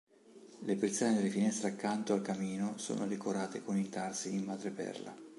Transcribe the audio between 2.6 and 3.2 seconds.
sono